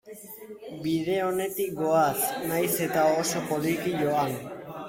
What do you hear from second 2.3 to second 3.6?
nahiz eta oso